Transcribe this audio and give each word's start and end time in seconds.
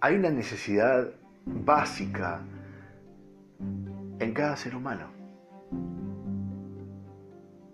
hay 0.00 0.16
una 0.16 0.30
necesidad 0.30 1.10
básica 1.44 2.40
en 4.18 4.34
cada 4.34 4.56
ser 4.56 4.74
humano. 4.74 5.06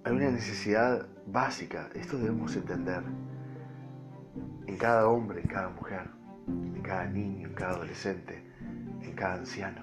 Hay 0.04 0.12
una 0.12 0.30
necesidad 0.30 1.06
básica, 1.27 1.89
esto 1.95 2.18
debemos 2.18 2.54
entender, 2.57 3.03
en 4.66 4.77
cada 4.77 5.08
hombre, 5.08 5.40
en 5.40 5.48
cada 5.48 5.68
mujer, 5.71 6.08
en 6.48 6.82
cada 6.82 7.07
niño, 7.07 7.48
en 7.48 7.54
cada 7.54 7.72
adolescente, 7.72 8.43
en 9.00 9.12
cada 9.14 9.34
anciano. 9.34 9.82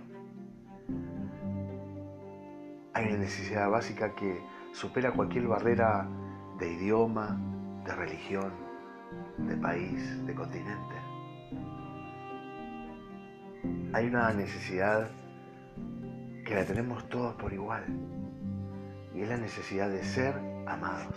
Hay 2.94 3.06
una 3.08 3.18
necesidad 3.18 3.70
básica 3.70 4.14
que 4.16 4.42
supera 4.74 5.12
cualquier 5.12 5.48
barrera 5.48 6.08
de 6.60 6.74
idioma, 6.74 7.40
de 7.86 7.96
religión, 7.96 8.52
de 9.38 9.56
país, 9.56 10.26
de 10.26 10.36
continente. 10.36 10.96
Hay 13.94 14.08
una 14.08 14.34
necesidad 14.34 15.10
que 16.46 16.56
la 16.56 16.66
tenemos 16.66 17.08
todos 17.10 17.36
por 17.36 17.54
igual 17.54 17.86
y 19.14 19.22
es 19.22 19.30
la 19.30 19.38
necesidad 19.38 19.90
de 19.90 20.04
ser 20.04 20.36
amados. 20.68 21.16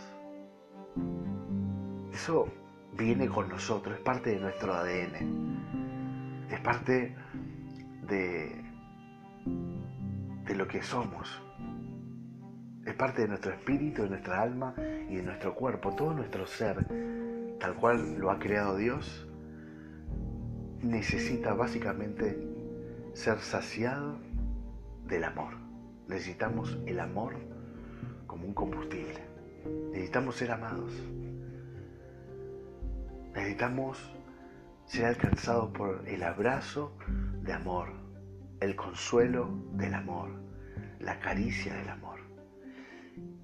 Eso 2.13 2.49
viene 2.93 3.29
con 3.29 3.49
nosotros, 3.49 3.97
es 3.97 4.03
parte 4.03 4.31
de 4.31 4.41
nuestro 4.41 4.75
ADN, 4.75 6.49
es 6.51 6.61
parte 6.61 7.15
de, 8.09 8.65
de 10.45 10.55
lo 10.55 10.69
que 10.69 10.83
somos, 10.83 11.43
es 12.85 12.95
parte 12.95 13.23
de 13.23 13.29
nuestro 13.29 13.53
espíritu, 13.53 14.03
de 14.03 14.11
nuestra 14.11 14.43
alma 14.43 14.75
y 15.09 15.17
de 15.17 15.23
nuestro 15.23 15.55
cuerpo, 15.55 15.95
todo 15.95 16.13
nuestro 16.13 16.47
ser, 16.47 16.87
tal 17.59 17.75
cual 17.77 18.19
lo 18.19 18.31
ha 18.31 18.39
creado 18.39 18.77
Dios, 18.77 19.27
necesita 20.83 21.55
básicamente 21.55 22.37
ser 23.15 23.39
saciado 23.39 24.19
del 25.07 25.25
amor. 25.25 25.55
Necesitamos 26.09 26.79
el 26.87 27.01
amor 27.01 27.35
como 28.27 28.47
un 28.47 28.55
combustible. 28.55 29.21
Necesitamos 29.91 30.37
ser 30.37 30.51
amados. 30.51 30.93
Necesitamos 33.35 33.99
ser 34.87 35.07
alcanzados 35.07 35.71
por 35.71 36.07
el 36.07 36.23
abrazo 36.23 36.97
de 37.43 37.53
amor, 37.53 37.89
el 38.61 38.77
consuelo 38.77 39.49
del 39.75 39.95
amor, 39.95 40.31
la 41.01 41.19
caricia 41.21 41.75
del 41.75 41.89
amor. 41.89 42.21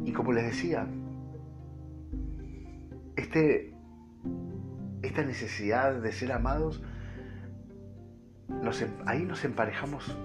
Y 0.04 0.12
como 0.12 0.32
les 0.32 0.44
decía, 0.44 0.86
este, 3.16 3.74
esta 5.02 5.22
necesidad 5.22 5.94
de 5.94 6.12
ser 6.12 6.32
amados, 6.32 6.82
em, 8.48 8.90
ahí 9.06 9.24
nos 9.24 9.44
emparejamos 9.44 10.16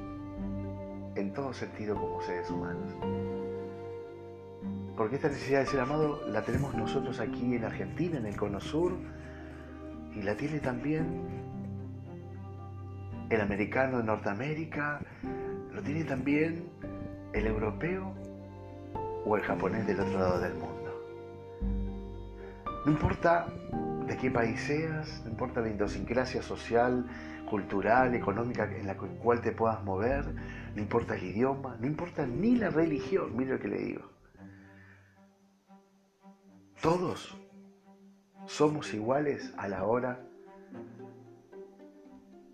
en 1.16 1.34
todo 1.34 1.54
sentido 1.54 1.96
como 1.96 2.22
seres 2.22 2.50
humanos. 2.50 2.94
Porque 4.96 5.16
esta 5.16 5.28
necesidad 5.28 5.62
de 5.62 5.66
ser 5.66 5.80
amado 5.80 6.22
la 6.28 6.44
tenemos 6.44 6.76
nosotros 6.76 7.20
aquí 7.20 7.56
en 7.56 7.66
Argentina, 7.66 8.18
en 8.18 8.26
el 8.26 8.36
Cono 8.36 8.60
Sur, 8.60 8.94
y 10.16 10.22
la 10.22 10.36
tiene 10.36 10.60
también 10.60 11.44
el 13.30 13.42
americano 13.42 13.98
de 13.98 14.04
Norteamérica, 14.04 15.00
lo 15.72 15.82
tiene 15.82 16.04
también 16.04 16.70
el 17.34 17.48
europeo 17.48 18.14
o 19.26 19.36
el 19.36 19.42
japonés 19.42 19.88
del 19.88 20.00
otro 20.00 20.20
lado 20.20 20.40
del 20.40 20.54
mundo. 20.54 20.74
No 22.86 22.92
importa 22.92 23.48
de 24.08 24.18
qué 24.18 24.30
país 24.32 24.60
seas, 24.62 25.22
no 25.24 25.32
importa 25.32 25.62
la 25.62 25.70
idiosincrasia 25.70 26.42
social, 26.42 27.06
cultural, 27.50 28.16
económica 28.16 28.64
en 28.64 28.88
la 28.88 28.96
cual 28.96 29.42
te 29.42 29.52
puedas 29.52 29.84
mover, 29.84 30.26
no 30.76 30.82
importa 30.82 31.16
el 31.16 31.24
idioma, 31.24 31.78
no 31.80 31.88
importa 31.88 32.26
ni 32.26 32.56
la 32.56 32.70
religión, 32.70 33.36
mire 33.36 33.54
lo 33.54 33.60
que 33.60 33.68
le 33.68 33.78
digo. 33.80 34.10
Todos 36.82 37.38
somos 38.46 38.94
iguales 38.94 39.54
a 39.58 39.68
la 39.68 39.86
hora 39.86 40.20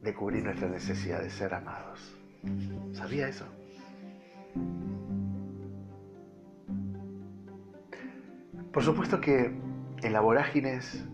de 0.01 0.13
cubrir 0.13 0.43
nuestra 0.43 0.69
necesidad 0.69 1.21
de 1.21 1.29
ser 1.29 1.53
amados. 1.53 2.15
¿Sabía 2.93 3.27
eso? 3.27 3.45
Por 8.71 8.83
supuesto 8.83 9.19
que 9.19 9.51
en 10.01 10.13
las 10.13 10.21
vorágines 10.21 11.05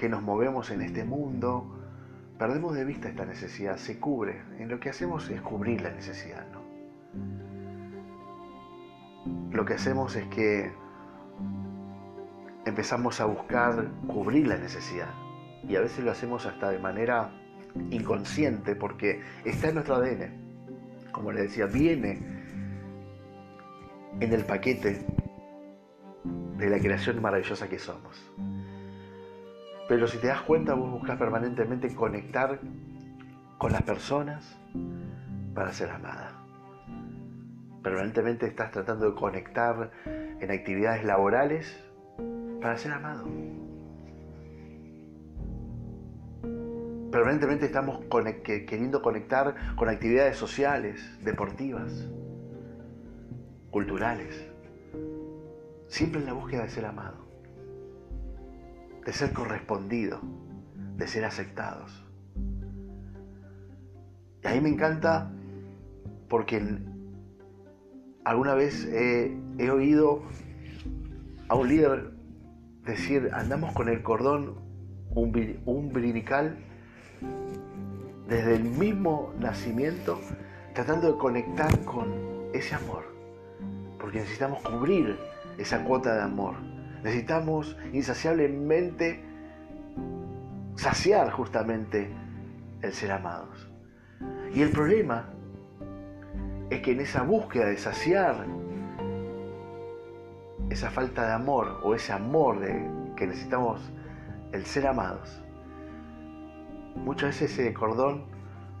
que 0.00 0.08
nos 0.08 0.22
movemos 0.22 0.70
en 0.70 0.80
este 0.80 1.04
mundo, 1.04 1.78
perdemos 2.38 2.74
de 2.74 2.86
vista 2.86 3.10
esta 3.10 3.26
necesidad, 3.26 3.76
se 3.76 4.00
cubre. 4.00 4.40
En 4.58 4.70
lo 4.70 4.80
que 4.80 4.88
hacemos 4.88 5.28
es 5.28 5.42
cubrir 5.42 5.82
la 5.82 5.90
necesidad, 5.90 6.46
¿no? 6.52 6.62
Lo 9.52 9.66
que 9.66 9.74
hacemos 9.74 10.16
es 10.16 10.24
que 10.28 10.72
empezamos 12.64 13.20
a 13.20 13.26
buscar 13.26 13.90
cubrir 14.06 14.46
la 14.46 14.56
necesidad. 14.56 15.10
Y 15.68 15.76
a 15.76 15.82
veces 15.82 16.02
lo 16.02 16.12
hacemos 16.12 16.46
hasta 16.46 16.70
de 16.70 16.78
manera 16.78 17.32
inconsciente 17.90 18.74
porque 18.74 19.20
está 19.44 19.68
en 19.68 19.74
nuestro 19.74 19.96
ADN. 19.96 21.10
Como 21.12 21.30
les 21.30 21.42
decía, 21.42 21.66
viene 21.66 22.18
en 24.18 24.32
el 24.32 24.46
paquete 24.46 25.04
de 26.56 26.70
la 26.70 26.78
creación 26.78 27.20
maravillosa 27.20 27.68
que 27.68 27.78
somos. 27.78 28.32
Pero 29.90 30.06
si 30.06 30.18
te 30.18 30.28
das 30.28 30.42
cuenta, 30.42 30.74
vos 30.74 30.88
buscas 30.88 31.18
permanentemente 31.18 31.92
conectar 31.92 32.60
con 33.58 33.72
las 33.72 33.82
personas 33.82 34.56
para 35.52 35.72
ser 35.72 35.90
amada. 35.90 36.30
Permanentemente 37.82 38.46
estás 38.46 38.70
tratando 38.70 39.10
de 39.10 39.16
conectar 39.16 39.90
en 40.06 40.48
actividades 40.48 41.04
laborales 41.04 41.76
para 42.60 42.78
ser 42.78 42.92
amado. 42.92 43.26
Permanentemente 47.10 47.66
estamos 47.66 48.04
queriendo 48.44 49.02
conectar 49.02 49.56
con 49.74 49.88
actividades 49.88 50.36
sociales, 50.36 51.18
deportivas, 51.24 52.08
culturales 53.72 54.46
siempre 55.88 56.20
en 56.20 56.26
la 56.26 56.32
búsqueda 56.34 56.62
de 56.62 56.68
ser 56.68 56.86
amado, 56.86 57.29
de 59.04 59.12
ser 59.12 59.32
correspondido, 59.32 60.20
de 60.96 61.06
ser 61.06 61.24
aceptados. 61.24 62.04
Y 64.42 64.46
a 64.46 64.52
mí 64.52 64.60
me 64.60 64.68
encanta 64.70 65.30
porque 66.28 66.62
alguna 68.24 68.54
vez 68.54 68.86
he, 68.86 69.70
oído 69.70 70.22
a 71.48 71.54
un 71.56 71.68
líder 71.68 72.12
decir, 72.84 73.30
andamos 73.32 73.72
con 73.72 73.88
el 73.88 74.02
cordón 74.02 74.56
umbilical 75.14 76.56
desde 78.28 78.54
el 78.54 78.64
mismo 78.64 79.34
nacimiento, 79.38 80.20
tratando 80.72 81.12
de 81.12 81.18
conectar 81.18 81.84
con 81.84 82.48
ese 82.54 82.76
amor, 82.76 83.04
porque 83.98 84.20
necesitamos 84.20 84.62
cubrir 84.62 85.18
esa 85.58 85.84
cuota 85.84 86.14
de 86.14 86.22
amor. 86.22 86.54
Necesitamos 87.02 87.76
insaciablemente 87.92 89.24
saciar 90.76 91.30
justamente 91.30 92.10
el 92.82 92.92
ser 92.92 93.12
amados. 93.12 93.70
Y 94.54 94.62
el 94.62 94.70
problema 94.70 95.28
es 96.70 96.80
que 96.80 96.92
en 96.92 97.00
esa 97.00 97.22
búsqueda 97.22 97.66
de 97.66 97.76
saciar 97.76 98.46
esa 100.70 100.90
falta 100.90 101.26
de 101.26 101.32
amor 101.32 101.80
o 101.82 101.94
ese 101.94 102.12
amor 102.12 102.60
de, 102.60 102.88
que 103.16 103.26
necesitamos 103.26 103.92
el 104.52 104.64
ser 104.64 104.86
amados, 104.86 105.42
muchas 106.96 107.40
veces 107.40 107.58
ese 107.58 107.74
cordón 107.74 108.24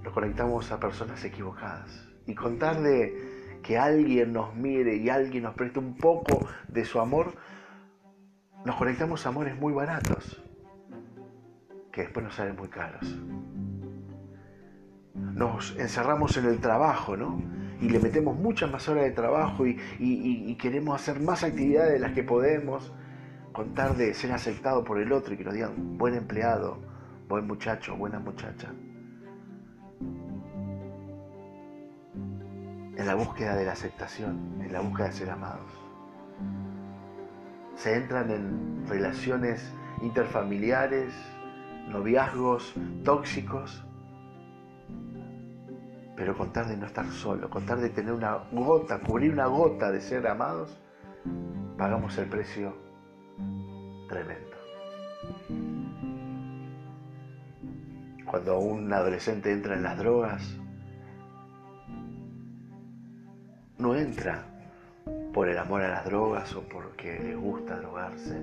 lo 0.02 0.12
conectamos 0.12 0.70
a 0.72 0.80
personas 0.80 1.24
equivocadas. 1.24 2.06
Y 2.26 2.34
contar 2.34 2.80
de 2.80 3.60
que 3.62 3.76
alguien 3.76 4.32
nos 4.32 4.54
mire 4.54 4.96
y 4.96 5.10
alguien 5.10 5.44
nos 5.44 5.54
preste 5.54 5.78
un 5.78 5.96
poco 5.96 6.46
de 6.68 6.84
su 6.84 7.00
amor, 7.00 7.34
nos 8.64 8.76
conectamos 8.76 9.24
a 9.24 9.28
amores 9.30 9.56
muy 9.56 9.72
baratos, 9.72 10.42
que 11.92 12.02
después 12.02 12.24
nos 12.24 12.34
salen 12.34 12.56
muy 12.56 12.68
caros. 12.68 13.18
Nos 15.14 15.76
encerramos 15.78 16.36
en 16.36 16.46
el 16.46 16.60
trabajo, 16.60 17.16
¿no? 17.16 17.42
Y 17.80 17.88
le 17.88 17.98
metemos 17.98 18.36
muchas 18.36 18.70
más 18.70 18.88
horas 18.88 19.04
de 19.04 19.10
trabajo 19.10 19.66
y, 19.66 20.56
queremos 20.60 21.00
hacer 21.00 21.20
más 21.20 21.42
actividades 21.42 21.92
de 21.94 21.98
las 21.98 22.12
que 22.12 22.22
podemos, 22.22 22.92
contar 23.52 23.96
de 23.96 24.14
ser 24.14 24.32
aceptado 24.32 24.84
por 24.84 25.00
el 25.00 25.12
otro 25.12 25.34
y 25.34 25.36
que 25.36 25.44
nos 25.44 25.54
digan 25.54 25.98
buen 25.98 26.14
empleado, 26.14 26.78
buen 27.28 27.46
muchacho, 27.46 27.96
buena 27.96 28.18
muchacha. 28.18 28.72
en 33.00 33.06
la 33.06 33.14
búsqueda 33.14 33.56
de 33.56 33.64
la 33.64 33.72
aceptación, 33.72 34.60
en 34.60 34.72
la 34.74 34.80
búsqueda 34.80 35.06
de 35.06 35.12
ser 35.14 35.30
amados. 35.30 35.89
Se 37.80 37.96
entran 37.96 38.30
en 38.30 38.86
relaciones 38.86 39.72
interfamiliares 40.02 41.14
noviazgos 41.88 42.74
tóxicos, 43.06 43.82
pero 46.14 46.36
contar 46.36 46.66
de 46.66 46.76
no 46.76 46.84
estar 46.84 47.06
solo, 47.06 47.48
contar 47.48 47.78
de 47.78 47.88
tener 47.88 48.12
una 48.12 48.34
gota, 48.52 49.00
cubrir 49.00 49.32
una 49.32 49.46
gota 49.46 49.90
de 49.90 50.02
ser 50.02 50.26
amados, 50.26 50.78
pagamos 51.78 52.18
el 52.18 52.26
precio 52.26 52.76
tremendo. 54.10 54.58
Cuando 58.26 58.58
un 58.58 58.92
adolescente 58.92 59.50
entra 59.50 59.74
en 59.74 59.84
las 59.84 59.96
drogas, 59.96 60.54
no 63.78 63.94
entra 63.94 64.49
por 65.32 65.48
el 65.48 65.58
amor 65.58 65.82
a 65.82 65.88
las 65.88 66.04
drogas 66.04 66.54
o 66.54 66.62
porque 66.62 67.18
le 67.20 67.36
gusta 67.36 67.76
drogarse, 67.76 68.36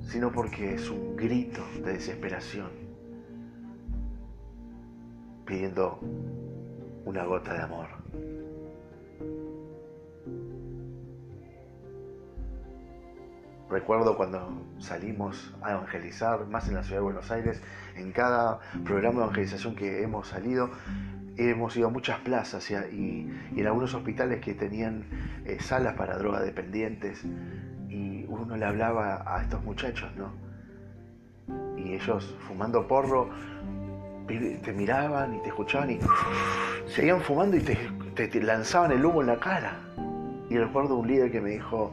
sino 0.00 0.32
porque 0.32 0.74
es 0.74 0.88
un 0.88 1.16
grito 1.16 1.62
de 1.84 1.92
desesperación, 1.92 2.70
pidiendo 5.44 5.98
una 7.04 7.24
gota 7.24 7.54
de 7.54 7.62
amor. 7.62 7.88
Recuerdo 13.68 14.16
cuando 14.16 14.62
salimos 14.78 15.54
a 15.62 15.72
evangelizar, 15.72 16.46
más 16.46 16.68
en 16.68 16.74
la 16.74 16.82
ciudad 16.84 16.98
de 16.98 17.04
Buenos 17.04 17.30
Aires, 17.30 17.60
en 17.96 18.12
cada 18.12 18.60
programa 18.84 19.18
de 19.18 19.24
evangelización 19.24 19.74
que 19.74 20.02
hemos 20.02 20.28
salido, 20.28 20.70
hemos 21.36 21.76
ido 21.76 21.88
a 21.88 21.90
muchas 21.90 22.20
plazas 22.20 22.70
y, 22.70 23.28
en 23.56 23.66
algunos 23.66 23.92
hospitales 23.94 24.40
que 24.40 24.54
tenían 24.54 25.04
eh, 25.44 25.58
salas 25.60 25.94
para 25.94 26.16
drogadependientes 26.16 27.24
y 27.88 28.24
uno 28.28 28.56
le 28.56 28.64
hablaba 28.64 29.24
a 29.26 29.42
estos 29.42 29.62
muchachos, 29.64 30.10
¿no? 30.16 30.32
Y 31.76 31.94
ellos 31.94 32.36
fumando 32.46 32.86
porro 32.86 33.30
te 34.26 34.72
miraban 34.72 35.34
y 35.34 35.38
te 35.42 35.48
escuchaban 35.48 35.90
y 35.90 36.00
seguían 36.86 37.20
fumando 37.20 37.56
y 37.56 37.60
te, 37.60 38.42
lanzaban 38.42 38.92
el 38.92 39.04
humo 39.04 39.20
en 39.20 39.28
la 39.28 39.38
cara. 39.38 39.78
Y 40.48 40.56
recuerdo 40.56 40.96
un 40.96 41.08
líder 41.08 41.30
que 41.30 41.40
me 41.40 41.50
dijo, 41.50 41.92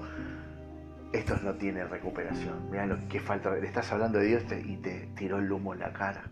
estos 1.14 1.44
no 1.44 1.54
tienen 1.54 1.88
recuperación, 1.90 2.72
mira 2.72 2.88
lo 2.88 2.98
que 3.08 3.20
falta, 3.20 3.52
le 3.52 3.68
estás 3.68 3.92
hablando 3.92 4.18
de 4.18 4.26
Dios 4.26 4.44
y 4.66 4.78
te 4.78 5.08
tiró 5.16 5.38
el 5.38 5.52
humo 5.52 5.74
en 5.74 5.80
la 5.80 5.94
cara. 5.94 6.24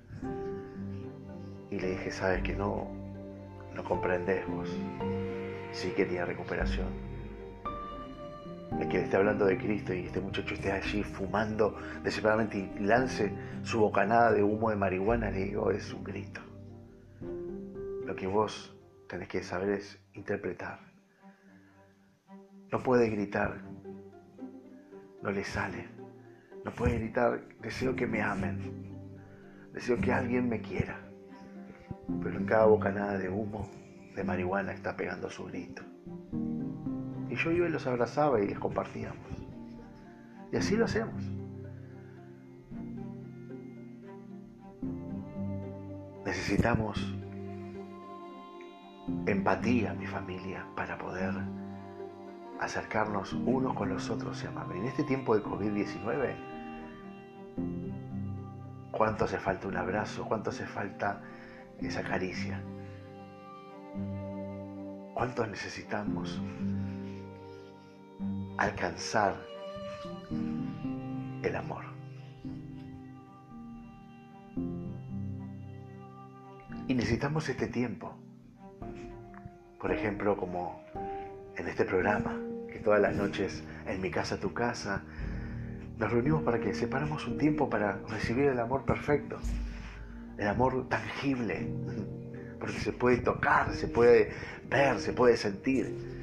Y 1.69 1.79
le 1.79 1.91
dije, 1.91 2.11
sabes 2.11 2.41
que 2.41 2.55
no, 2.55 2.91
no 3.75 3.83
comprendés 3.83 4.45
vos. 4.47 4.69
Sí 5.71 5.91
que 5.91 6.05
tiene 6.05 6.25
recuperación. 6.25 6.87
El 8.79 8.87
que 8.87 8.97
le 8.97 9.03
esté 9.03 9.17
hablando 9.17 9.45
de 9.45 9.57
Cristo 9.57 9.93
y 9.93 10.05
este 10.05 10.19
muchacho 10.19 10.55
esté 10.55 10.71
allí 10.71 11.03
fumando 11.03 11.77
desesperadamente 12.03 12.57
y 12.57 12.79
lance 12.79 13.31
su 13.61 13.79
bocanada 13.79 14.31
de 14.31 14.41
humo 14.41 14.71
de 14.71 14.75
marihuana, 14.77 15.29
le 15.29 15.45
digo, 15.45 15.69
es 15.69 15.93
un 15.93 16.03
grito. 16.03 16.41
Lo 18.05 18.15
que 18.15 18.25
vos 18.25 18.75
tenés 19.07 19.27
que 19.27 19.43
saber 19.43 19.69
es 19.69 19.99
interpretar. 20.13 20.79
No 22.71 22.79
puede 22.79 23.09
gritar, 23.09 23.61
no 25.21 25.31
le 25.31 25.43
sale. 25.43 25.87
No 26.63 26.71
puede 26.71 26.99
gritar, 26.99 27.41
deseo 27.61 27.95
que 27.95 28.07
me 28.07 28.21
amen, 28.21 28.95
deseo 29.73 29.99
que 29.99 30.11
alguien 30.11 30.47
me 30.47 30.61
quiera 30.61 31.11
pero 32.21 32.37
en 32.37 32.45
cada 32.45 32.65
bocanada 32.65 33.17
de 33.17 33.29
humo, 33.29 33.69
de 34.15 34.23
marihuana, 34.23 34.73
está 34.73 34.95
pegando 34.95 35.29
su 35.29 35.45
grito. 35.45 35.83
Y 37.29 37.35
yo 37.35 37.51
iba 37.51 37.67
y 37.67 37.71
los 37.71 37.87
abrazaba 37.87 38.41
y 38.41 38.47
les 38.47 38.59
compartíamos. 38.59 39.25
Y 40.51 40.57
así 40.57 40.75
lo 40.75 40.85
hacemos. 40.85 41.23
Necesitamos 46.25 47.17
empatía, 49.25 49.93
mi 49.93 50.05
familia, 50.05 50.65
para 50.75 50.97
poder 50.97 51.33
acercarnos 52.61 53.33
unos 53.33 53.73
con 53.73 53.89
los 53.89 54.09
otros 54.09 54.41
y 54.43 54.47
amarnos. 54.47 54.77
En 54.77 54.85
este 54.85 55.03
tiempo 55.03 55.35
de 55.35 55.43
COVID-19, 55.43 56.35
¿cuánto 58.91 59.25
hace 59.25 59.37
falta 59.37 59.67
un 59.67 59.75
abrazo? 59.75 60.25
¿Cuánto 60.25 60.51
hace 60.51 60.65
falta 60.65 61.21
esa 61.87 62.03
caricia. 62.03 62.61
¿Cuántos 65.13 65.47
necesitamos 65.49 66.41
alcanzar 68.57 69.35
el 71.43 71.55
amor? 71.55 71.83
Y 76.87 76.93
necesitamos 76.93 77.47
este 77.49 77.67
tiempo. 77.67 78.13
Por 79.79 79.91
ejemplo, 79.91 80.37
como 80.37 80.81
en 81.55 81.67
este 81.67 81.85
programa, 81.85 82.37
que 82.71 82.79
todas 82.79 83.01
las 83.01 83.15
noches 83.15 83.63
en 83.85 84.01
mi 84.01 84.09
casa, 84.09 84.39
tu 84.39 84.53
casa, 84.53 85.03
nos 85.97 86.11
reunimos 86.11 86.41
para 86.43 86.59
que 86.59 86.73
separamos 86.73 87.27
un 87.27 87.37
tiempo 87.37 87.69
para 87.69 87.99
recibir 88.09 88.45
el 88.45 88.59
amor 88.59 88.85
perfecto 88.85 89.37
el 90.41 90.47
amor 90.47 90.87
tangible, 90.89 91.67
porque 92.59 92.79
se 92.79 92.91
puede 92.91 93.17
tocar, 93.17 93.73
se 93.73 93.87
puede 93.87 94.31
ver, 94.69 94.99
se 94.99 95.13
puede 95.13 95.37
sentir. 95.37 96.19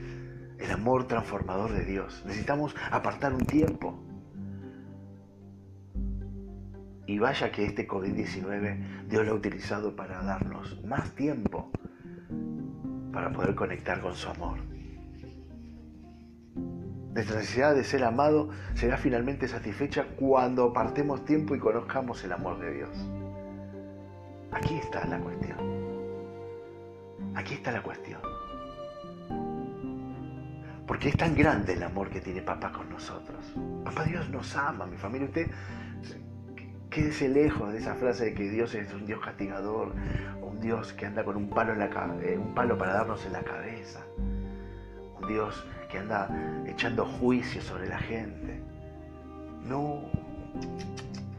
El 0.58 0.72
amor 0.72 1.06
transformador 1.06 1.72
de 1.72 1.84
Dios. 1.84 2.24
Necesitamos 2.26 2.74
apartar 2.90 3.32
un 3.32 3.46
tiempo. 3.46 3.96
Y 7.06 7.20
vaya 7.20 7.52
que 7.52 7.64
este 7.64 7.86
COVID-19 7.86 9.06
Dios 9.06 9.24
lo 9.24 9.32
ha 9.32 9.34
utilizado 9.36 9.94
para 9.94 10.20
darnos 10.24 10.82
más 10.84 11.14
tiempo 11.14 11.70
para 13.12 13.32
poder 13.32 13.54
conectar 13.54 14.00
con 14.00 14.16
su 14.16 14.28
amor. 14.28 14.58
Nuestra 17.18 17.40
necesidad 17.40 17.74
de 17.74 17.82
ser 17.82 18.04
amado 18.04 18.48
será 18.74 18.96
finalmente 18.96 19.48
satisfecha 19.48 20.06
cuando 20.14 20.66
apartemos 20.66 21.24
tiempo 21.24 21.56
y 21.56 21.58
conozcamos 21.58 22.22
el 22.22 22.30
amor 22.30 22.60
de 22.60 22.72
Dios. 22.72 22.96
Aquí 24.52 24.76
está 24.76 25.04
la 25.04 25.18
cuestión. 25.18 25.58
Aquí 27.34 27.54
está 27.54 27.72
la 27.72 27.82
cuestión. 27.82 28.20
Porque 30.86 31.08
es 31.08 31.16
tan 31.16 31.34
grande 31.34 31.72
el 31.72 31.82
amor 31.82 32.08
que 32.08 32.20
tiene 32.20 32.40
papá 32.40 32.70
con 32.70 32.88
nosotros. 32.88 33.52
Papá 33.84 34.04
Dios 34.04 34.30
nos 34.30 34.54
ama, 34.54 34.86
mi 34.86 34.96
familia. 34.96 35.26
Usted 35.26 35.50
quédese 36.88 37.28
lejos 37.28 37.72
de 37.72 37.78
esa 37.80 37.96
frase 37.96 38.26
de 38.26 38.34
que 38.34 38.48
Dios 38.48 38.76
es 38.76 38.94
un 38.94 39.06
Dios 39.06 39.18
castigador, 39.24 39.92
un 40.40 40.60
Dios 40.60 40.92
que 40.92 41.06
anda 41.06 41.24
con 41.24 41.36
un 41.36 41.50
palo, 41.50 41.72
en 41.72 41.80
la, 41.80 41.86
eh, 42.22 42.38
un 42.38 42.54
palo 42.54 42.78
para 42.78 42.92
darnos 42.92 43.26
en 43.26 43.32
la 43.32 43.42
cabeza, 43.42 44.04
Dios 45.28 45.64
que 45.88 45.98
anda 45.98 46.28
echando 46.66 47.04
juicio 47.04 47.62
sobre 47.62 47.88
la 47.88 47.98
gente. 47.98 48.60
No, 49.62 50.02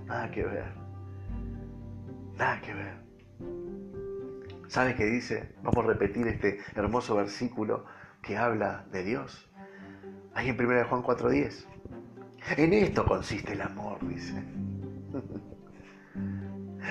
nada 0.06 0.32
que 0.32 0.44
ver. 0.44 0.72
Nada 2.38 2.62
que 2.62 2.74
ver. 2.74 2.94
¿Sabes 4.68 4.96
qué 4.96 5.06
dice? 5.06 5.56
Vamos 5.64 5.84
a 5.84 5.88
repetir 5.88 6.28
este 6.28 6.60
hermoso 6.76 7.16
versículo 7.16 7.86
que 8.22 8.38
habla 8.38 8.86
de 8.92 9.04
Dios. 9.04 9.50
Ahí 10.34 10.50
en 10.50 10.60
1 10.60 10.86
Juan 10.88 11.04
4.10. 11.04 11.66
En 12.58 12.74
esto 12.74 13.06
consiste 13.06 13.54
el 13.54 13.62
amor, 13.62 14.08
dice. 14.08 14.42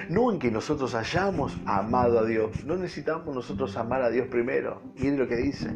No 0.09 0.31
en 0.31 0.39
que 0.39 0.51
nosotros 0.51 0.95
hayamos 0.95 1.57
amado 1.67 2.21
a 2.21 2.25
Dios, 2.25 2.65
no 2.65 2.77
necesitamos 2.77 3.35
nosotros 3.35 3.77
amar 3.77 4.01
a 4.03 4.11
Dios 4.11 4.29
primero, 4.29 4.81
mire 4.95 5.17
lo 5.17 5.27
que 5.27 5.37
dice, 5.37 5.71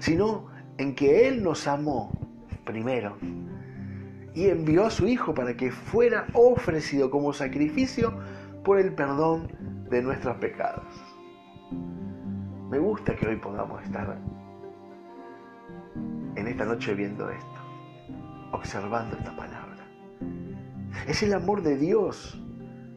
sino 0.00 0.46
en 0.78 0.94
que 0.94 1.28
Él 1.28 1.42
nos 1.42 1.66
amó 1.66 2.10
primero 2.64 3.16
y 4.34 4.48
envió 4.48 4.86
a 4.86 4.90
su 4.90 5.06
Hijo 5.06 5.34
para 5.34 5.56
que 5.56 5.70
fuera 5.70 6.26
ofrecido 6.32 7.10
como 7.10 7.32
sacrificio 7.32 8.12
por 8.64 8.78
el 8.78 8.94
perdón 8.94 9.48
de 9.90 10.02
nuestros 10.02 10.36
pecados. 10.38 10.84
Me 12.70 12.78
gusta 12.78 13.14
que 13.14 13.28
hoy 13.28 13.36
podamos 13.36 13.82
estar 13.84 14.18
en 16.34 16.46
esta 16.48 16.64
noche 16.64 16.94
viendo 16.94 17.30
esto, 17.30 17.60
observando 18.52 19.16
esta 19.16 19.36
palabra. 19.36 19.86
Es 21.06 21.22
el 21.22 21.34
amor 21.34 21.62
de 21.62 21.76
Dios 21.76 22.40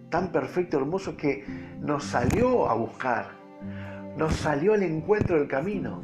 tan 0.10 0.32
perfecto, 0.32 0.77
hermoso, 0.77 1.15
que 1.15 1.46
nos 1.79 2.06
salió 2.06 2.70
a 2.70 2.74
buscar, 2.74 3.27
nos 4.17 4.34
salió 4.36 4.74
al 4.74 4.84
encuentro 4.84 5.38
del 5.38 5.48
camino, 5.48 6.01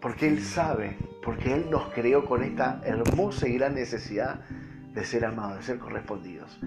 porque 0.00 0.28
Él 0.28 0.42
sabe, 0.42 0.96
porque 1.22 1.54
Él 1.54 1.66
nos 1.70 1.92
creó 1.92 2.24
con 2.24 2.42
esta 2.42 2.80
hermosa 2.84 3.48
y 3.48 3.54
gran 3.54 3.74
necesidad 3.74 4.40
de 4.94 5.04
ser 5.04 5.24
amados, 5.24 5.58
de 5.58 5.62
ser 5.62 5.78
correspondidos. 5.78 6.58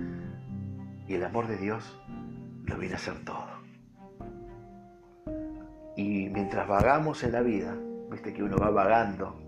Y 1.07 1.15
el 1.15 1.23
amor 1.23 1.47
de 1.47 1.57
Dios 1.57 1.99
lo 2.65 2.77
viene 2.77 2.95
a 2.95 2.97
hacer 2.97 3.23
todo. 3.25 3.47
Y 5.95 6.29
mientras 6.29 6.67
vagamos 6.67 7.23
en 7.23 7.31
la 7.31 7.41
vida, 7.41 7.75
viste 8.11 8.33
que 8.33 8.43
uno 8.43 8.57
va 8.57 8.69
vagando 8.69 9.39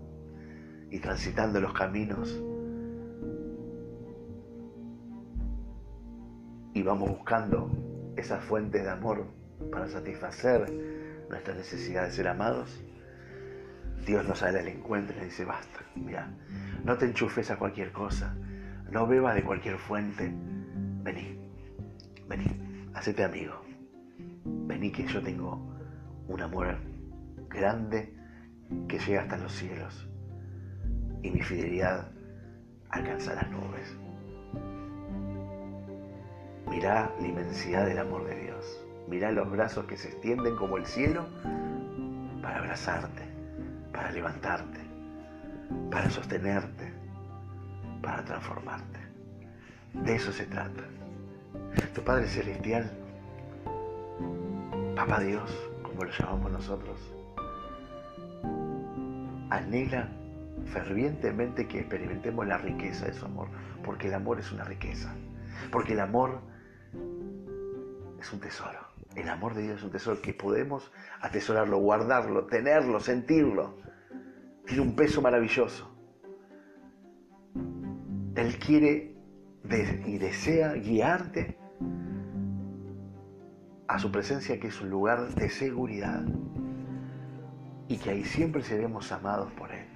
y 0.90 0.98
transitando 0.98 1.60
los 1.60 1.72
caminos, 1.72 2.42
y 6.74 6.82
vamos 6.82 7.10
buscando 7.10 7.70
esas 8.16 8.42
fuentes 8.44 8.82
de 8.82 8.90
amor 8.90 9.26
para 9.70 9.88
satisfacer 9.88 10.70
nuestra 11.28 11.54
necesidad 11.54 12.04
de 12.04 12.10
ser 12.10 12.28
amados, 12.28 12.82
Dios 14.06 14.26
nos 14.26 14.38
sale 14.38 14.60
al 14.60 14.68
encuentro 14.68 15.16
y 15.16 15.20
le 15.20 15.24
dice, 15.26 15.44
basta, 15.44 15.80
mira, 15.94 16.28
no 16.84 16.96
te 16.96 17.06
enchufes 17.06 17.50
a 17.50 17.56
cualquier 17.56 17.92
cosa, 17.92 18.34
no 18.90 19.06
bebas 19.06 19.34
de 19.34 19.44
cualquier 19.44 19.78
fuente, 19.78 20.32
vení, 21.02 21.38
vení, 22.28 22.90
hacete 22.94 23.24
amigo, 23.24 23.62
vení 24.44 24.90
que 24.90 25.06
yo 25.06 25.22
tengo 25.22 25.72
un 26.28 26.40
amor 26.40 26.78
grande 27.48 28.14
que 28.88 28.98
llega 28.98 29.22
hasta 29.22 29.36
los 29.36 29.52
cielos 29.52 30.08
y 31.22 31.30
mi 31.30 31.40
fidelidad 31.40 32.10
alcanza 32.90 33.34
las 33.34 33.50
nubes. 33.50 33.96
Mirá 36.68 37.12
la 37.20 37.26
inmensidad 37.26 37.86
del 37.86 37.98
amor 37.98 38.24
de 38.26 38.40
Dios. 38.40 38.84
Mirá 39.08 39.30
los 39.30 39.50
brazos 39.50 39.84
que 39.86 39.96
se 39.96 40.08
extienden 40.08 40.56
como 40.56 40.78
el 40.78 40.86
cielo 40.86 41.26
para 42.40 42.58
abrazarte, 42.58 43.31
levantarte, 44.10 44.80
para 45.90 46.10
sostenerte, 46.10 46.92
para 48.02 48.24
transformarte. 48.24 48.98
De 49.94 50.16
eso 50.16 50.32
se 50.32 50.46
trata. 50.46 50.82
Tu 51.94 52.02
Padre 52.02 52.26
Celestial, 52.26 52.90
Papá 54.96 55.20
Dios, 55.20 55.50
como 55.82 56.04
lo 56.04 56.10
llamamos 56.10 56.52
nosotros, 56.52 56.98
anhela 59.50 60.08
fervientemente 60.66 61.66
que 61.66 61.80
experimentemos 61.80 62.46
la 62.46 62.58
riqueza 62.58 63.06
de 63.06 63.12
su 63.12 63.26
amor, 63.26 63.48
porque 63.84 64.08
el 64.08 64.14
amor 64.14 64.38
es 64.38 64.50
una 64.52 64.64
riqueza, 64.64 65.12
porque 65.70 65.92
el 65.92 66.00
amor 66.00 66.40
es 68.20 68.32
un 68.32 68.40
tesoro. 68.40 68.78
El 69.14 69.28
amor 69.28 69.54
de 69.54 69.62
Dios 69.62 69.78
es 69.78 69.82
un 69.84 69.90
tesoro 69.90 70.22
que 70.22 70.32
podemos 70.32 70.90
atesorarlo, 71.20 71.78
guardarlo, 71.78 72.46
tenerlo, 72.46 72.98
sentirlo. 73.00 73.76
Tiene 74.66 74.82
un 74.82 74.94
peso 74.94 75.20
maravilloso. 75.20 75.90
Él 78.34 78.58
quiere 78.58 79.14
y 80.06 80.18
desea 80.18 80.74
guiarte 80.74 81.56
a 83.88 83.98
su 83.98 84.10
presencia 84.10 84.58
que 84.58 84.68
es 84.68 84.80
un 84.80 84.90
lugar 84.90 85.34
de 85.34 85.48
seguridad 85.48 86.24
y 87.88 87.96
que 87.98 88.10
ahí 88.10 88.24
siempre 88.24 88.62
seremos 88.62 89.12
amados 89.12 89.52
por 89.52 89.70
Él. 89.72 89.86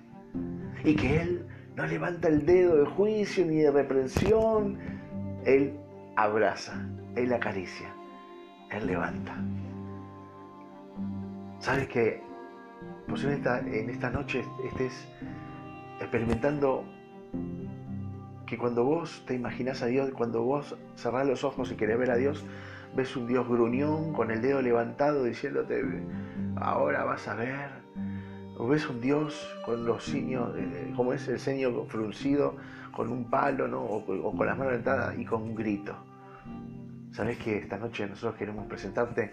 Y 0.84 0.94
que 0.94 1.20
Él 1.20 1.46
no 1.76 1.86
levanta 1.86 2.28
el 2.28 2.44
dedo 2.44 2.76
de 2.76 2.86
juicio 2.86 3.46
ni 3.46 3.56
de 3.56 3.70
reprensión, 3.70 4.78
Él 5.44 5.78
abraza, 6.16 6.86
Él 7.14 7.32
acaricia. 7.32 7.92
Él 8.70 8.86
levanta. 8.86 9.36
¿Sabes 11.58 11.88
que 11.88 12.22
posiblemente 13.08 13.80
en 13.80 13.90
esta 13.90 14.10
noche 14.10 14.44
estés 14.64 15.08
experimentando 16.00 16.84
que 18.46 18.56
cuando 18.56 18.84
vos 18.84 19.24
te 19.26 19.34
imaginas 19.34 19.82
a 19.82 19.86
Dios, 19.86 20.10
cuando 20.12 20.42
vos 20.42 20.76
cerrás 20.96 21.26
los 21.26 21.44
ojos 21.44 21.70
y 21.72 21.74
querés 21.74 21.98
ver 21.98 22.10
a 22.10 22.16
Dios, 22.16 22.44
ves 22.94 23.16
un 23.16 23.26
Dios 23.26 23.46
gruñón 23.48 24.12
con 24.12 24.30
el 24.30 24.40
dedo 24.40 24.62
levantado 24.62 25.24
diciéndote, 25.24 25.82
ahora 26.56 27.04
vas 27.04 27.26
a 27.28 27.34
ver. 27.34 27.70
O 28.58 28.68
ves 28.68 28.88
un 28.88 29.00
Dios 29.00 29.46
con 29.66 29.84
los 29.84 30.04
ciños, 30.04 30.56
eh, 30.56 30.92
como 30.96 31.12
es 31.12 31.28
el 31.28 31.38
ceño 31.38 31.84
fruncido, 31.86 32.56
con 32.90 33.12
un 33.12 33.28
palo, 33.28 33.68
¿no? 33.68 33.82
o, 33.82 33.98
o 33.98 34.34
con 34.34 34.46
las 34.46 34.56
manos 34.56 34.72
levantadas 34.72 35.18
y 35.18 35.26
con 35.26 35.42
un 35.42 35.54
grito. 35.54 35.94
Sabes 37.12 37.36
que 37.38 37.58
esta 37.58 37.76
noche 37.76 38.06
nosotros 38.06 38.36
queremos 38.36 38.66
presentarte 38.66 39.32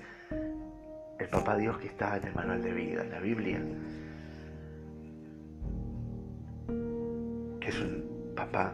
el 1.19 1.27
Papá 1.27 1.55
Dios 1.57 1.77
que 1.77 1.87
está 1.87 2.17
en 2.17 2.27
el 2.27 2.35
manual 2.35 2.61
de 2.61 2.73
vida, 2.73 3.03
en 3.03 3.11
la 3.11 3.19
Biblia. 3.19 3.61
Que 7.59 7.69
es 7.69 7.79
un 7.79 8.33
papá 8.35 8.73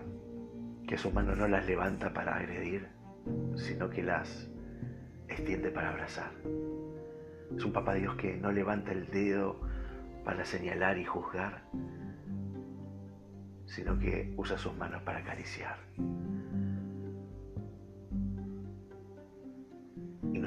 que 0.88 0.98
su 0.98 1.12
mano 1.12 1.36
no 1.36 1.48
las 1.48 1.65
levanta 1.67 2.12
para 2.13 2.36
agredir, 2.36 2.88
sino 3.55 3.89
que 3.89 4.01
las 4.01 4.50
extiende 5.27 5.69
para 5.69 5.89
abrazar. 5.89 6.31
Es 7.55 7.63
un 7.63 7.74
papá 7.74 7.93
Dios 7.93 8.15
que 8.15 8.38
no 8.38 8.51
levanta 8.51 8.91
el 8.91 9.08
dedo 9.08 9.60
para 10.24 10.46
señalar 10.46 10.98
y 10.98 11.05
juzgar, 11.05 11.63
sino 13.65 14.00
que 14.00 14.34
usa 14.38 14.58
sus 14.58 14.75
manos 14.75 15.01
para 15.03 15.19
acariciar. 15.19 15.77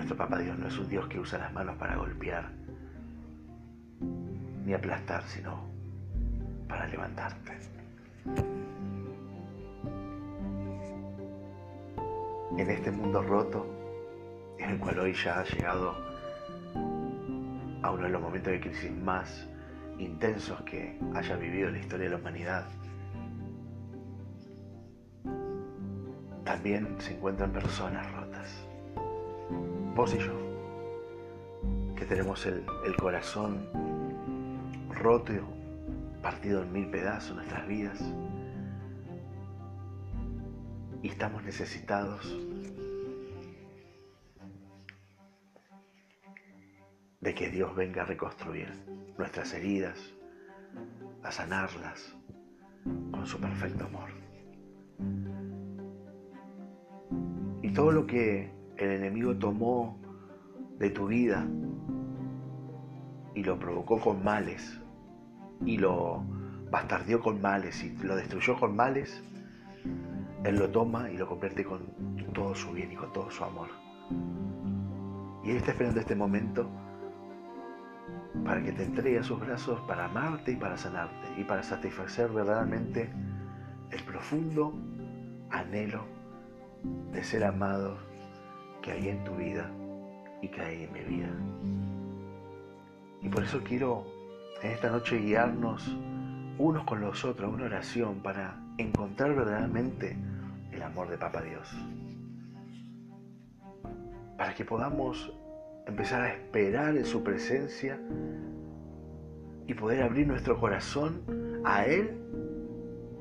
Nuestro 0.02 0.16
Papá 0.16 0.38
Dios 0.38 0.58
no 0.58 0.66
es 0.66 0.76
un 0.78 0.88
Dios 0.88 1.06
que 1.06 1.20
usa 1.20 1.38
las 1.38 1.52
manos 1.52 1.76
para 1.76 1.94
golpear 1.94 2.50
ni 4.66 4.74
aplastar, 4.74 5.22
sino 5.28 5.64
para 6.68 6.88
levantarte. 6.88 7.52
En 12.58 12.68
este 12.68 12.90
mundo 12.90 13.22
roto, 13.22 13.64
en 14.58 14.70
el 14.70 14.78
cual 14.80 14.98
hoy 14.98 15.14
ya 15.14 15.38
ha 15.38 15.44
llegado 15.44 15.94
a 17.82 17.90
uno 17.92 18.02
de 18.02 18.08
los 18.08 18.20
momentos 18.20 18.52
de 18.52 18.60
crisis 18.60 18.90
más 18.90 19.48
intensos 20.00 20.60
que 20.62 20.98
haya 21.14 21.36
vivido 21.36 21.70
la 21.70 21.78
historia 21.78 22.06
de 22.06 22.10
la 22.10 22.16
humanidad, 22.16 22.64
también 26.44 26.96
se 26.98 27.14
encuentran 27.14 27.52
personas 27.52 28.10
rotas 28.10 28.31
vos 29.94 30.14
y 30.14 30.18
yo, 30.18 30.32
que 31.96 32.06
tenemos 32.06 32.46
el, 32.46 32.64
corazón 32.96 33.68
roto, 34.90 35.32
partido 36.22 36.62
en 36.62 36.72
mil 36.72 36.88
pedazos 36.88 37.36
nuestras 37.36 37.66
vidas, 37.66 38.00
y 41.02 41.08
estamos 41.08 41.42
necesitados 41.42 42.38
de 47.20 47.34
que 47.34 47.50
Dios 47.50 47.74
venga 47.74 48.02
a 48.02 48.06
reconstruir 48.06 48.68
nuestras 49.18 49.52
heridas, 49.52 49.98
a 51.22 51.30
sanarlas 51.30 52.14
con 53.10 53.26
su 53.26 53.38
perfecto 53.38 53.84
amor. 53.84 54.08
Y 57.62 57.72
todo 57.72 57.92
lo 57.92 58.06
que 58.06 58.61
el 58.76 58.90
enemigo 58.90 59.36
tomó 59.36 59.98
de 60.78 60.90
tu 60.90 61.06
vida 61.06 61.46
y 63.34 63.42
lo 63.42 63.58
provocó 63.58 63.98
con 64.00 64.22
males 64.22 64.80
y 65.64 65.78
lo 65.78 66.22
bastardeó 66.70 67.20
con 67.20 67.40
males 67.40 67.82
y 67.84 67.96
lo 68.02 68.16
destruyó 68.16 68.58
con 68.58 68.74
males, 68.74 69.22
Él 70.44 70.56
lo 70.56 70.70
toma 70.70 71.10
y 71.10 71.16
lo 71.16 71.28
convierte 71.28 71.64
con 71.64 71.80
todo 72.32 72.54
su 72.54 72.72
bien 72.72 72.92
y 72.92 72.96
con 72.96 73.12
todo 73.12 73.30
su 73.30 73.44
amor. 73.44 73.68
Y 75.44 75.50
Él 75.50 75.56
está 75.56 75.72
esperando 75.72 76.00
este 76.00 76.16
momento 76.16 76.68
para 78.44 78.62
que 78.62 78.72
te 78.72 78.84
entregue 78.84 79.18
a 79.18 79.22
sus 79.22 79.38
brazos 79.38 79.80
para 79.82 80.06
amarte 80.06 80.52
y 80.52 80.56
para 80.56 80.76
sanarte 80.76 81.28
y 81.38 81.44
para 81.44 81.62
satisfacer 81.62 82.30
verdaderamente 82.30 83.10
el 83.90 84.02
profundo 84.04 84.72
anhelo 85.50 86.04
de 87.12 87.22
ser 87.22 87.44
amado 87.44 88.11
que 88.82 88.92
hay 88.92 89.08
en 89.08 89.24
tu 89.24 89.34
vida 89.36 89.70
y 90.42 90.48
que 90.48 90.60
hay 90.60 90.82
en 90.84 90.92
mi 90.92 91.00
vida. 91.00 91.30
Y 93.22 93.28
por 93.28 93.44
eso 93.44 93.62
quiero 93.62 94.04
en 94.62 94.72
esta 94.72 94.90
noche 94.90 95.18
guiarnos 95.18 95.96
unos 96.58 96.84
con 96.84 97.00
los 97.00 97.24
otros 97.24 97.52
una 97.52 97.64
oración 97.64 98.20
para 98.22 98.56
encontrar 98.78 99.34
verdaderamente 99.34 100.16
el 100.72 100.82
amor 100.82 101.08
de 101.08 101.18
Papa 101.18 101.42
Dios. 101.42 101.68
Para 104.36 104.54
que 104.54 104.64
podamos 104.64 105.32
empezar 105.86 106.22
a 106.22 106.32
esperar 106.32 106.96
en 106.96 107.04
su 107.04 107.22
presencia 107.22 107.98
y 109.66 109.74
poder 109.74 110.02
abrir 110.02 110.26
nuestro 110.26 110.58
corazón 110.58 111.22
a 111.64 111.84
Él 111.84 112.18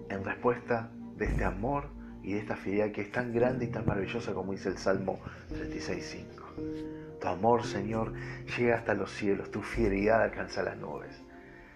en 0.09 0.23
respuesta 0.23 0.89
de 1.17 1.25
este 1.25 1.43
amor 1.43 1.85
y 2.23 2.33
de 2.33 2.39
esta 2.39 2.55
fidelidad 2.55 2.91
que 2.91 3.01
es 3.01 3.11
tan 3.11 3.33
grande 3.33 3.65
y 3.65 3.67
tan 3.69 3.85
maravillosa 3.85 4.33
como 4.33 4.51
dice 4.51 4.69
el 4.69 4.77
Salmo 4.77 5.19
36.5. 5.49 7.19
Tu 7.19 7.27
amor, 7.27 7.63
Señor, 7.63 8.13
llega 8.57 8.75
hasta 8.75 8.93
los 8.93 9.11
cielos, 9.11 9.51
tu 9.51 9.61
fidelidad 9.61 10.21
alcanza 10.21 10.63
las 10.63 10.77
nubes. 10.77 11.21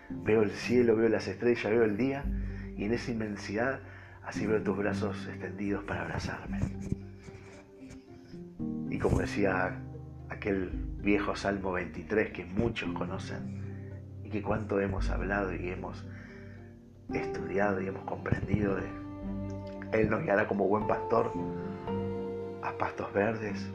Veo 0.10 0.44
el 0.44 0.52
cielo, 0.52 0.96
veo 0.96 1.10
las 1.10 1.28
estrellas, 1.28 1.72
veo 1.72 1.84
el 1.84 1.98
día 1.98 2.24
y 2.78 2.86
en 2.86 2.94
esa 2.94 3.12
inmensidad 3.12 3.80
así 4.24 4.46
veo 4.46 4.62
tus 4.62 4.78
brazos 4.78 5.28
extendidos 5.28 5.84
para 5.84 6.02
abrazarme. 6.02 6.60
Y 8.90 9.00
como 9.00 9.20
decía 9.20 9.80
aquel 10.30 10.72
viejo 11.00 11.36
Salmo 11.36 11.72
23 11.74 12.32
que 12.32 12.46
muchos 12.46 12.92
conocen 12.94 13.62
y 14.24 14.30
que 14.30 14.42
cuánto 14.42 14.80
hemos 14.80 15.10
hablado 15.10 15.54
y 15.54 15.70
hemos 15.70 16.06
estudiado 17.14 17.82
y 17.82 17.88
hemos 17.88 18.04
comprendido 18.06 18.76
de 18.76 18.88
él 19.96 20.10
nos 20.10 20.24
guiará 20.24 20.48
como 20.48 20.68
buen 20.68 20.88
pastor 20.88 21.32
a 22.62 22.72
pastos 22.78 23.12
verdes, 23.14 23.72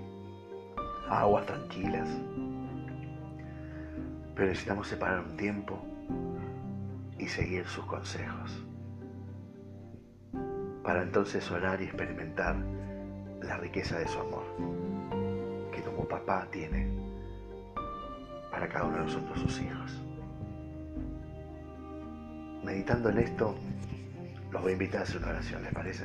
a 1.09 1.21
aguas 1.21 1.47
tranquilas. 1.47 2.09
Pero 4.35 4.49
necesitamos 4.49 4.89
separar 4.89 5.21
un 5.21 5.37
tiempo 5.37 5.79
y 7.19 7.27
seguir 7.27 7.67
sus 7.67 7.85
consejos. 7.85 8.65
Para 10.83 11.03
entonces 11.03 11.51
orar 11.51 11.81
y 11.81 11.85
experimentar 11.85 12.57
la 13.43 13.57
riqueza 13.59 13.99
de 13.99 14.09
su 14.09 14.19
amor, 14.19 14.45
que 15.73 15.83
como 15.83 16.09
papá 16.09 16.47
tiene 16.51 16.89
para 18.51 18.69
cada 18.69 18.87
uno 18.87 18.97
de 18.99 19.05
nosotros 19.05 19.41
sus 19.41 19.61
hijos. 19.61 20.03
Meditando 22.65 23.09
en 23.11 23.19
esto, 23.19 23.55
los 24.51 24.63
voy 24.63 24.71
a 24.71 24.73
invitar 24.73 25.01
a 25.01 25.05
hacer 25.05 25.19
una 25.19 25.31
oración, 25.31 25.63
¿les 25.63 25.73
parece? 25.73 26.05